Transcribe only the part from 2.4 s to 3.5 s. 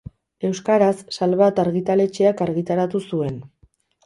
argitaratu zuen.